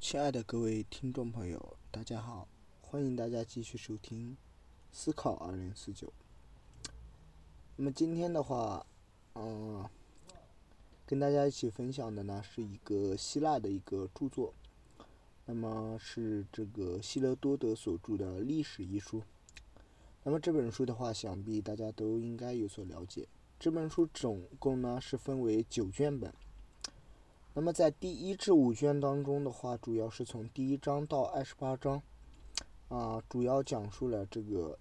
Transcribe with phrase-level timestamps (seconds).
[0.00, 2.48] 亲爱的各位听众朋友，大家好，
[2.80, 4.32] 欢迎大家继续收听
[4.90, 6.08] 《思考二零四九》。
[7.76, 8.84] 那么今天的话，
[9.34, 9.86] 嗯，
[11.04, 14.54] 跟大家一起分享的呢是一个希腊的一个著作，
[15.44, 19.22] 那么是这个希罗多德所著的《历史》一书。
[20.24, 23.28] 那么这本书的话，想必大家都应该有所了解。
[23.58, 26.32] 这本书总共呢是分为九卷本。
[27.52, 32.00] 那么在第一至五卷当中的话，主要是从第一章到二十八章，
[32.88, 34.78] 啊，主要讲述了这个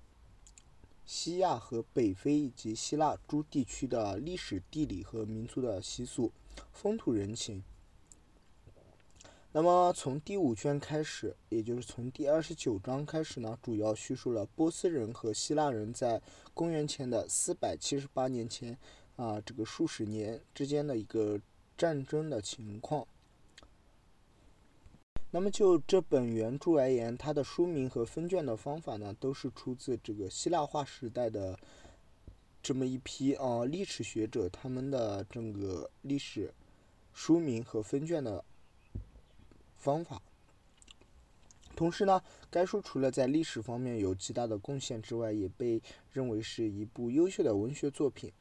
[1.04, 6.32] 西亚和北非以及希腊诸地区的历史、地理和民族的习俗、
[6.72, 7.64] 风土人情。
[9.52, 16.22] 那么从第五卷开始，也就是从第二十九章开始呢，主要叙述了波斯人和希腊人在
[16.54, 18.78] 公元前的四百七十八年前，
[19.16, 21.42] 啊，这个数十年之间的一个。
[21.80, 23.08] 战争的情况。
[25.32, 31.58] 那么就这本原著而言，它的书名和分卷的方法呢，都是出自这个希腊化时代的
[32.62, 36.54] 这么一批啊历史学者他们的这个历史
[37.14, 38.44] 书名和分卷的
[39.78, 40.22] 方法。
[41.78, 45.82] 同时呢，该书除了在历史方面有极大的贡献之外，也被
[46.12, 48.34] 认为是一部优秀的文学作品。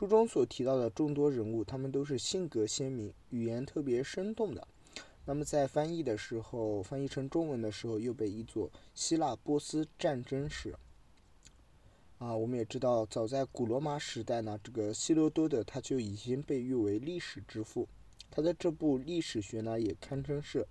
[0.00, 4.66] 书中所提到的众多人物，他们都是性格鲜明、语言特别生动的。
[5.26, 10.72] 那么在翻译的时候，翻译成中文的时候，又被译作《希腊波斯战争史》。
[12.16, 17.86] 啊，我们也知道，早在古罗马时代呢，这个希罗多德他就已经被誉为历史之父。
[18.30, 20.66] 他的这部历史学呢，也堪称是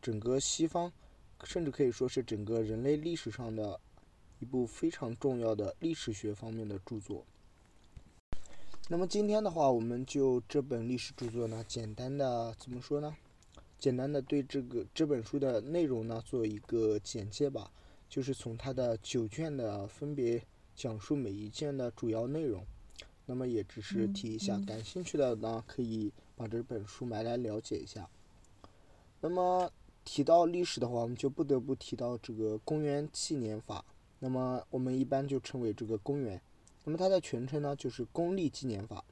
[0.00, 0.90] 整个西方，
[1.44, 3.78] 甚至可以说是整个人类历史上的
[4.38, 7.26] 一部非常重要的历史学方面的著作。
[8.88, 13.16] 那么今天的话，我们就这本历史著作呢，简单的怎么说呢？
[13.78, 17.70] 简单的对这个这本书的内容呢，做一个简介吧。
[18.08, 20.44] 就是从它的九卷的分别
[20.74, 22.66] 讲述每一卷的主要内容。
[23.24, 28.10] 那么也只是提一下，感兴趣的呢，可以把这本书买来了解一下。
[29.20, 29.70] 那么
[30.04, 33.84] 提到历史的话，我们就不得不提到这个公元纪年法。
[34.18, 36.42] 那么我们一般就称为这个公元。
[36.84, 39.04] 那么它的全称呢，就是公历纪年法。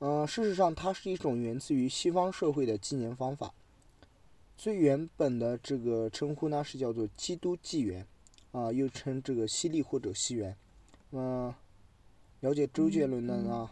[0.00, 3.52] 嗯，事实上，它是一种源自于西方社会的纪年方法。
[4.56, 8.06] 最原本的这个称呼呢，是叫做基督纪元，
[8.52, 10.56] 啊，又称这个西历或者西元。
[11.12, 11.54] 嗯，
[12.40, 13.70] 了解周杰伦的呢，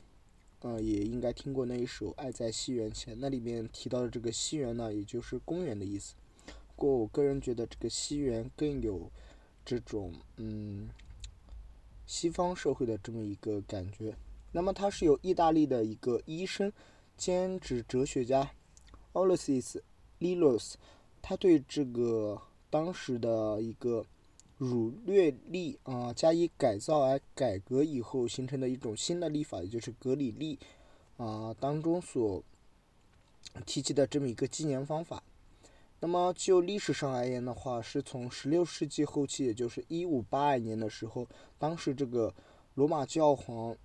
[0.60, 6.14] 嗯，也应该听过那一首《爱在西元前》，那里面提到的这个西元呢，也就是公元的意思。
[6.46, 9.10] 不过，我个人觉得这个西元更有
[9.64, 10.90] 这种嗯。
[12.08, 14.16] 西方社会的这么一个感觉，
[14.52, 16.72] 那么他是由意大利的一个医生
[17.18, 18.50] 兼职哲学家
[19.12, 19.84] o l y s i s
[20.18, 20.74] Lilos，
[21.20, 24.06] 他对这个当时的一个
[24.56, 30.58] 儒略历啊加以改造而改革以后形成的一种新的历法，也就是格里历
[31.18, 32.42] 啊当中所
[33.66, 35.22] 提及的这么一个纪年方法。
[36.00, 41.26] 那么就历史上而言的话，是从十六世纪后期，也就是一五八二年的时候，
[41.58, 42.32] 当时这个
[42.74, 43.76] 罗马教皇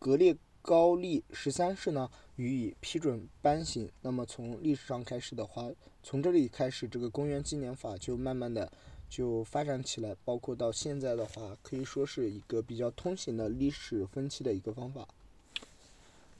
[0.00, 3.88] 格列高利十三世呢予以批准颁行。
[4.00, 5.70] 那么从历史上开始的话，
[6.02, 8.72] 从这里开始，这个公元纪年法就慢慢的
[9.08, 15.06] 就发展起来，包括到现在的话，可以说是一个比较通行的历史分期的一个方法。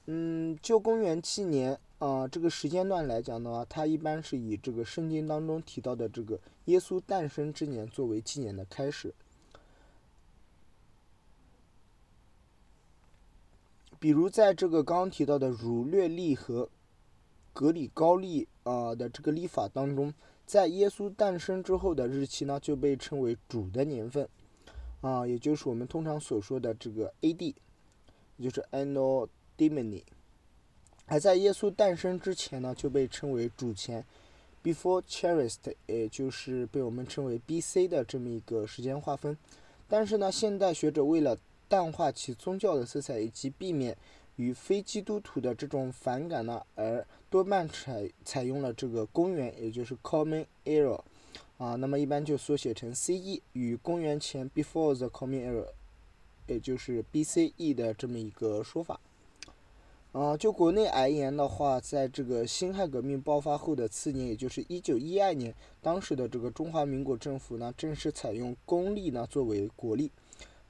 [0.07, 1.79] 嗯，就公元纪年。
[2.03, 9.15] 啊，这个时间段来讲的话，它一般是以这个圣经当中提到的这个耶稣诞生之年作为纪年的开始。
[14.01, 16.69] 比如在这个刚提到的儒略历和
[17.53, 20.13] 格里高利啊的这个历法当中，
[20.45, 24.29] 在耶稣诞生之后的日期呢，就被称为主的年份，
[25.03, 27.55] 啊，也就是我们通常所说的这个 A.D.，
[28.39, 30.03] 也就是 Anno Domini。
[31.07, 34.05] 还在耶稣诞生之前呢，就被称为主前
[34.63, 37.87] ，Before Cherist 也就是被我们称为 B.C.
[37.87, 39.37] 的这么一个时间划分。
[39.89, 41.37] 但是呢，现代学者为了
[41.69, 43.95] 淡化其宗教的色彩，以及避免
[44.37, 51.01] 与非基督徒的这种反感呢，而多半采采用了这个公元，也就是 Common Era，
[51.59, 53.43] 啊，那么一般就缩写成 C.E.
[53.53, 55.67] 与公元前 Before the Common Era，
[56.47, 57.75] 也就是 B.C.E.
[57.75, 58.99] 的这么一个说法。
[60.13, 70.13] 啊，就国内而言的话，在这个辛亥革命爆发后的次年，也就是一九一二年，当时的这个中华民国政府呢，正式采用公历呢作为国历。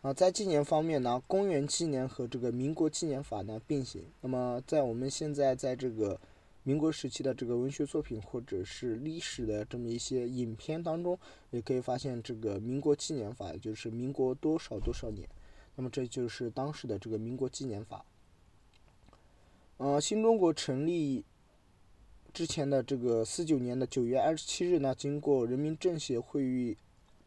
[0.00, 4.04] 啊，在纪年方面呢，公元纪年和这个民国纪年法呢并行。
[4.20, 6.20] 那么，在我们现在在这个
[6.62, 11.18] 民国时期的这个文学作品或者是历史的这么一些影片当中，
[11.50, 15.28] 也可以发现这个民国纪年法，就是民国多少多少年。
[15.74, 18.04] 那么这就是当时的这个民国纪年法。
[19.82, 21.24] 呃，新中国成立
[22.32, 26.76] 之前的这个四九年的九月二十七日呢，经过人民政协会议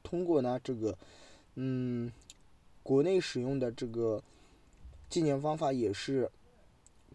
[0.02, 0.98] 通过呢，这个
[1.56, 2.10] 嗯，
[2.82, 4.24] 国内使用的这个
[5.10, 6.32] 纪年方法也是。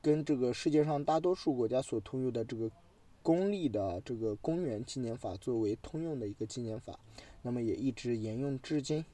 [0.02, 2.70] 跟这个世界上大多数国家所通用的这个
[3.22, 6.98] 公历的这个公元纪年法作为通用的一个纪年法，
[7.42, 9.04] 那么也一直沿用至今。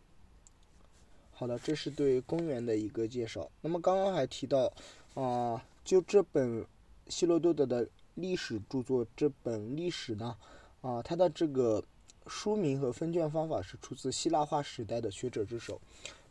[1.32, 3.50] 好的，这是对公元的一个介绍。
[3.60, 4.72] 那么刚刚还提到，
[5.14, 6.66] 啊，就这本
[7.06, 10.36] 希罗多德的历史著作这本历史呢，
[10.80, 11.80] 啊，它的这个
[12.26, 15.80] 书名和分卷方法是出自希腊化时代的学者之手。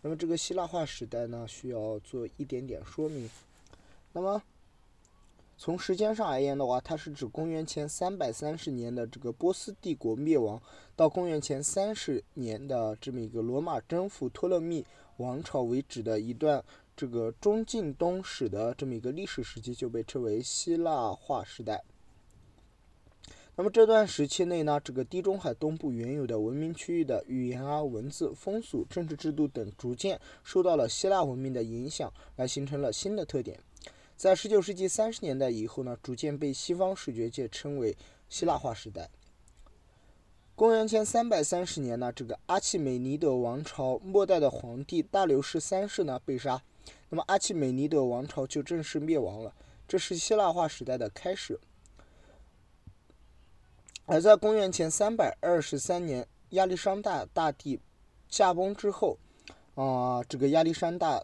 [0.01, 3.29] 那么这个希腊化时代呢，需要做一点点说明。
[4.11, 4.43] 那么，
[5.57, 10.61] 从时间上而言的话，它是指公元前三百三十年的这个波斯帝国灭亡，
[10.97, 14.85] 到公元前三十年的这么一个罗马征服托勒密
[15.15, 16.61] 王朝为止的一段
[16.95, 21.83] 这个中近东史的这么一个历史时期，就被称为希腊化时代。
[23.57, 33.59] 那么这段时期内呢，这个地中海东部原有的文明区域的语言啊、文字、风俗、政治制度等，逐渐受到了希腊文明的影响，而形成了新的特点。
[34.17, 37.95] 在十九世纪三十年代以后呢，逐渐被西方史学界称为
[38.29, 39.09] 希腊化时代。
[40.55, 46.61] 公元前三百三十年呢，这个阿契美尼德王朝末代的皇帝大流士三世呢被杀，
[47.09, 49.53] 那么阿契美尼德王朝就正式灭亡了，
[49.87, 51.59] 这是希腊化时代的开始。
[54.05, 57.79] 而在公元前三百二十三年，亚历山大大帝
[58.29, 59.17] 驾崩之后，
[59.75, 61.23] 啊，这个亚历山大。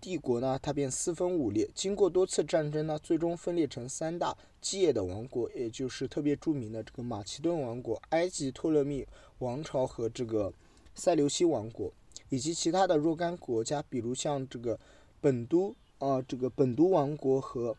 [0.00, 1.66] 帝国呢，它便四分五裂。
[1.74, 9.06] 经过多次战争呢，最终分裂成三大基业的王国，也就是特别著名的这个马其顿王国、埃及托勒密
[9.38, 10.52] 王朝和这个
[10.94, 11.90] 塞琉西王国，
[12.28, 14.78] 以及其他的若干国家，比如像这个
[15.24, 17.74] 本都啊，这个本都王国和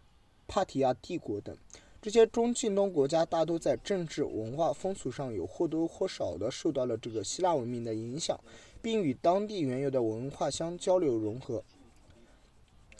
[0.48, 1.56] 帕提亚帝国等。
[2.02, 8.40] 这些中近东国家大都在政治、文化、风俗上有或多或少的受到了这个希腊文明的影响，
[8.82, 11.64] 并与当地原有的文化相交流融合。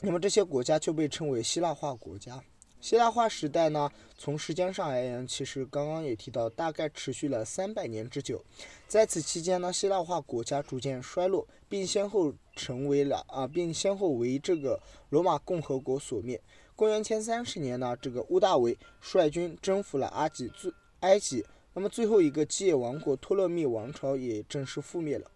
[0.00, 2.40] 那么这些国家就被称为希腊化国家。
[2.80, 8.44] 希腊化时代呢，从时间上而言，其实刚刚也提到，大概持续了三百年之久。
[8.86, 14.80] 在此期间呢，希腊化国家逐渐衰落，并先后成为了啊，并先后为这个
[15.10, 16.40] 罗马共和国所灭。
[16.76, 21.44] 公元前三十年呢，这个屋大维率军征服了阿吉最埃及，
[21.74, 25.28] 那么最后一个基业王国托勒密王朝也正式覆灭了。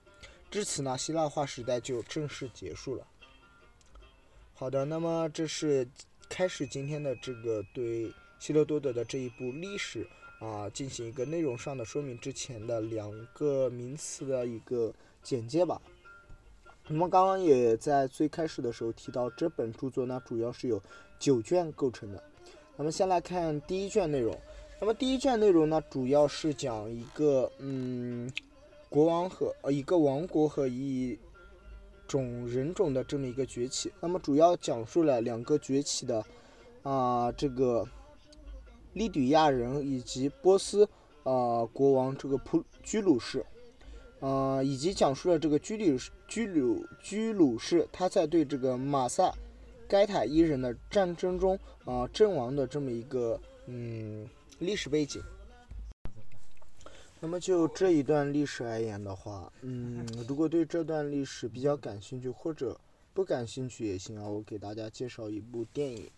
[0.50, 3.06] 至此呢，希腊化时代就正式结束了。
[4.54, 5.88] 好的，那么这是
[6.30, 10.06] 开始今天的这个对希罗多德的这一部历史
[10.38, 14.94] 啊进行一个内容上的说明之前的两个名词的一个
[15.24, 15.82] 简介吧。
[16.88, 20.80] 我们刚刚也在最开始的时候提到，这本著作呢主要是由
[21.18, 22.22] 九卷构成的。
[22.76, 24.34] 那么先来看第一卷内容。
[24.80, 28.32] 那么第一卷内容呢，主要是讲一个嗯
[28.88, 31.18] 国王和呃一个王国和一。
[32.10, 36.24] 种人种的这么一个崛起，那么主要讲述了两个崛起的
[36.82, 37.86] 啊，这个
[38.94, 40.88] 利底亚人以及波斯
[41.22, 43.46] 啊国王这个普居鲁士，
[44.18, 45.96] 啊，以及讲述了这个居鲁
[46.26, 49.32] 居鲁居鲁士他在对这个马萨
[49.86, 55.22] 盖塔伊人的战争中啊阵亡的这么一个嗯历史背景。
[57.22, 62.80] 那么就这一段历史而言的话，嗯，如果对这段历史比较感兴趣或者
[63.12, 66.10] 不感兴趣也行啊，我给大家介绍一部电影。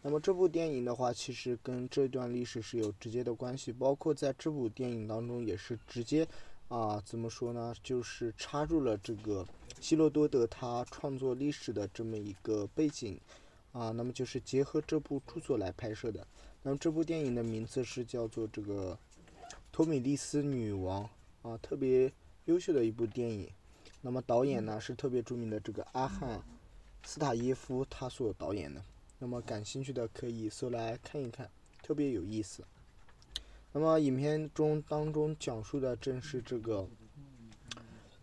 [0.00, 6.26] 那么这部电影的话，其实跟这段历史是有直接的关系，包括在这部电影当中也是直接
[6.68, 9.46] 啊，怎么说呢，就是插入了这个
[9.78, 13.20] 希罗多德他创作历史的这么一个背景
[13.72, 16.26] 啊，那么就是结合这部著作来拍摄的。
[16.62, 18.98] 那么这部电影的名字是叫做这个。
[19.76, 21.06] 托米利斯女王
[21.42, 22.10] 啊，特别
[22.46, 23.46] 优秀的一部电影。
[24.00, 26.42] 那么导演呢是特别著名的这个阿汉
[27.04, 28.82] 斯塔耶夫，他所导演的。
[29.18, 31.50] 那么感兴趣的可以搜来看一看，
[31.82, 32.64] 特别有意思。
[33.70, 36.88] 那么影片中当中讲述的正是这个，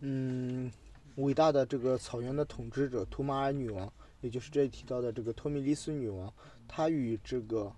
[0.00, 0.72] 嗯，
[1.18, 3.92] 伟大的这个草原的统治者图马尔女王，
[4.22, 6.34] 也就是这里提到的这个托米利斯女王，
[6.66, 7.72] 她与这个，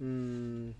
[0.00, 0.74] 嗯。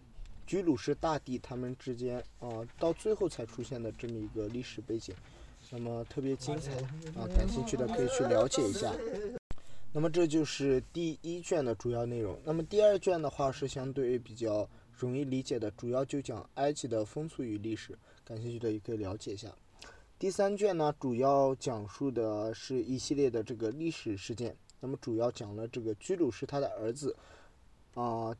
[0.52, 5.14] 居鲁士大帝他们之间啊，到最后才出现的这么一个历史背景，
[5.70, 6.72] 那么特别精彩
[7.18, 8.92] 啊，感兴趣的可以去了解一下。
[9.94, 12.38] 那么这就是第一卷的主要内容。
[12.44, 19.50] 那么第二卷的话是相对比较容易理解的，主要就讲埃及的风俗与历史，感兴趣的也可以了解一下。
[20.18, 24.54] 第三卷呢，主要讲述的是一系列的这个历史事件。
[24.80, 27.16] 那么主要讲了这个居鲁士他的儿子，
[27.94, 28.36] 啊，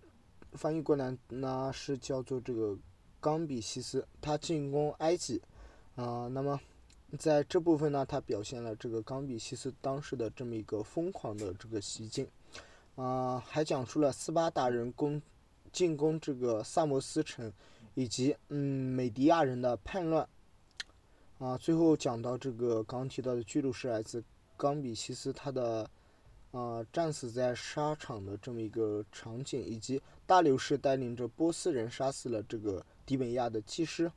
[0.53, 2.77] 翻译过来呢是叫做这个
[3.21, 5.41] 冈比西斯，他进攻埃及，
[5.97, 6.61] 啊，那么。
[7.19, 12.27] 在这部分呢，他表现了这个冈比西斯当时的这么一个疯狂的这个袭击，
[12.95, 15.21] 啊，还讲述了斯巴达人攻
[15.71, 17.53] 进攻这个萨摩斯城，
[17.93, 20.27] 以及嗯美迪亚人的叛乱，
[21.39, 24.25] 啊，最后讲到这个刚提到的居鲁士儿子
[24.57, 25.87] 冈比西斯他的
[26.53, 34.11] 啊战死在沙场的这么一个场景，以及大流士带领着波斯人杀死了这个迪本亚的祭师，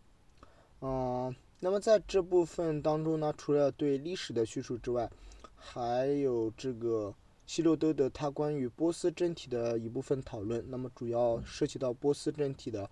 [0.82, 1.36] 嗯。
[1.62, 5.10] 那么在这部分当中呢，除了对历史的叙述之外，
[5.56, 7.15] 还有这个
[7.48, 10.63] 希罗多德他关于波斯政体的一部分讨论。
[10.68, 12.88] 那么主要涉及到波斯政体的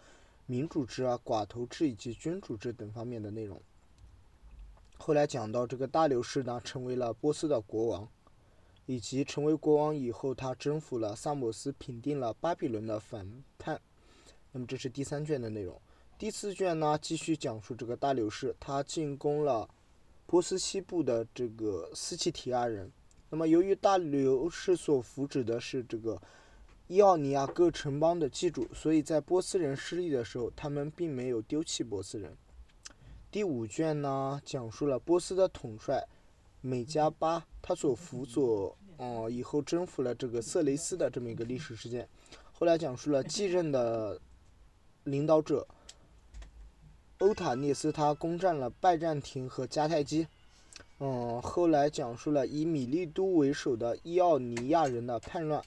[0.48, 3.62] 民主制啊、寡头制以及君主制等方面的内容。
[4.98, 8.08] 后来讲到这个大流士呢，成为了波斯的国王，
[8.86, 13.80] 以及成为国王以后，他征服了萨摩斯，平定了巴比伦的反叛。
[14.52, 15.82] 那么这是第三卷的内容。
[16.18, 19.70] 第四卷呢，继续讲述这个大流士，他进攻了
[20.26, 22.92] 波斯西部的这个斯奇提亚人。
[23.30, 26.22] 那么，由于大流士所扶植的是这个
[26.88, 32.38] 伊奥尼亚各城邦的祭主，所以在波斯人失利的时候，他们并没有丢弃波斯人。
[33.32, 36.08] 第五卷呢，讲述了波斯的统帅
[36.66, 42.08] 美加巴，他所辅佐，哦，以后征服了这个色雷斯的这么一个历史事件。
[42.54, 44.20] 后来讲述了继任的
[45.04, 45.68] 领导者。
[47.20, 50.28] 欧塔涅斯他攻占了拜占庭和迦太基，
[51.00, 55.62] 嗯，后来讲述了以米利都为首的伊奥尼亚人的叛乱，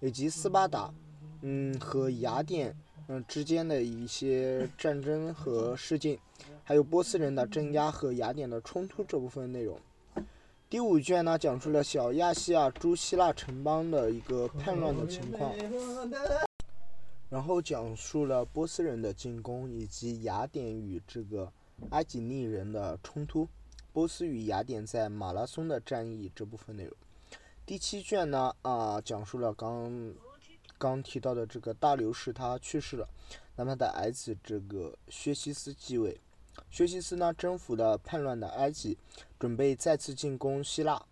[0.00, 0.92] 以及斯巴达，
[1.40, 2.76] 嗯，和雅典，
[3.06, 6.18] 嗯之间的一些战争和事件，
[6.62, 9.78] 还有波斯人的镇压和雅典的冲突这部分内容。
[10.70, 15.50] 第五卷呢，讲述了小亚细亚诸希腊城邦的一个叛乱的情况。
[17.30, 21.50] 然后讲述了波斯人的进攻，以及雅典与这个
[21.88, 23.48] 埃及利人的冲突，
[23.94, 26.92] 波斯与雅典在马拉松的战役这部分内容。
[27.64, 30.12] 第七卷呢，啊，讲述了刚
[30.76, 33.08] 刚提到的这个大流士他去世了，
[33.56, 36.20] 那么他的儿子这个薛西斯继位。
[36.70, 38.98] 薛西斯呢，征服了叛乱的埃及，
[39.38, 41.02] 准备再次进攻希腊。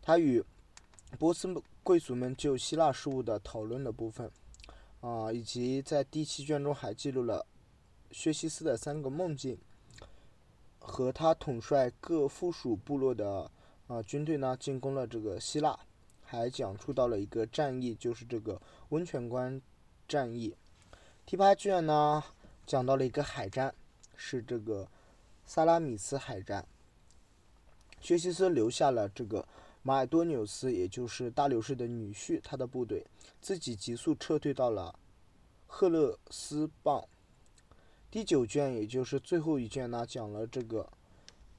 [0.00, 0.44] 他与
[1.18, 4.30] 波斯贵族们就希腊事务的讨论的部分。
[5.00, 7.44] 啊，以及在第七卷中还记录了
[8.12, 9.58] 薛西斯的三个梦境，
[10.78, 13.50] 和他统帅各附属部落的
[13.88, 15.76] 啊军队呢进攻了这个希腊，
[16.22, 19.60] 还讲述到了一个战役，就是这个温泉关
[20.06, 20.54] 战役。
[21.26, 22.22] 第八卷呢
[22.64, 23.74] 讲到了一个海战，
[24.16, 24.88] 是这个
[25.44, 26.66] 萨拉米斯海战。
[28.00, 29.46] 薛西斯留下了这个。
[29.84, 33.04] 马尔多纽斯，也就是大流士的女婿，他的部队
[33.40, 34.94] 自己急速撤退到了
[35.66, 37.04] 赫勒斯邦。
[38.08, 40.88] 第九卷，也就是最后一卷呢，讲了这个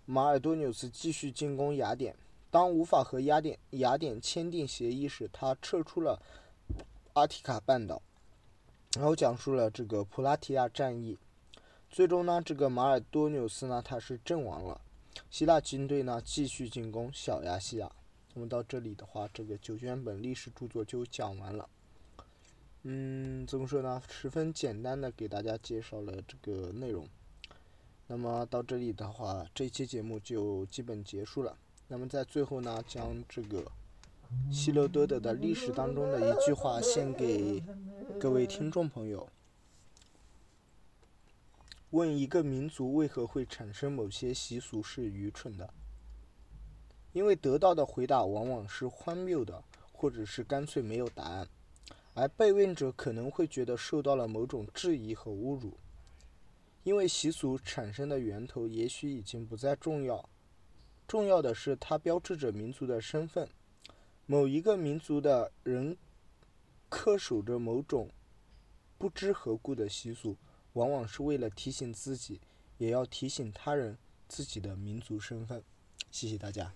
[0.05, 2.15] 马尔多纽斯继续进攻雅典，
[2.49, 6.17] 当无法和雅典雅典签订协议时，他撤出了
[7.15, 8.01] 阿提卡半岛，
[8.95, 11.17] 然后讲述了这个普拉提亚战役。
[11.93, 14.81] 最终呢，这个马尔多纽斯呢，他是阵亡了。
[15.29, 17.91] 希腊军队呢，继续进攻小亚细亚。
[18.33, 21.69] 那么到这里的话，这个九卷本历史著作就讲完了。
[22.81, 24.01] 嗯，怎么说呢？
[24.09, 27.07] 十分简单的给大家介绍了这个内容。
[28.07, 31.55] 那么到这里的话，这期节目就基本结束了。
[31.87, 33.63] 那么在最后呢，将这个
[34.51, 37.63] 希罗多德的历史当中的一句话献给
[38.19, 39.29] 各位听众朋友：
[41.93, 45.71] 问一个民族为何会产生某些习俗是愚蠢的。
[47.11, 51.47] 因为得到的回答往往是荒谬的，或者是干脆没有答案，
[52.15, 55.77] 而被问者可能会觉得受到了某种质疑和侮辱。
[56.81, 60.27] 因为习俗产生的源头也许已经不再重要，
[61.07, 63.47] 重要的是它标志着民族的身份。
[64.25, 65.95] 某一个民族的人
[66.89, 68.09] 恪守着某种
[68.97, 70.35] 不知何故的习俗，
[70.73, 72.39] 往往是为了提醒自己，
[72.77, 75.63] 也要提醒他人自己的民族身份。
[76.11, 76.73] 谢谢大家。